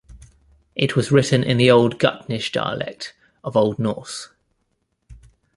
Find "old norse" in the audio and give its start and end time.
3.55-4.29